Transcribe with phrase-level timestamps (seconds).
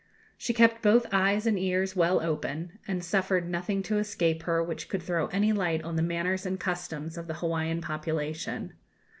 [0.35, 4.89] She kept both eyes and ears well open, and suffered nothing to escape her which
[4.89, 8.73] could throw any light on the manners and customs of the Hawaiian population.